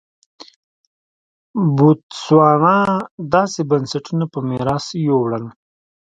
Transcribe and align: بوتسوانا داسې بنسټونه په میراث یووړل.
بوتسوانا 1.75 2.77
داسې 3.33 3.61
بنسټونه 3.69 4.25
په 4.33 4.39
میراث 4.49 4.85
یووړل. 5.05 5.45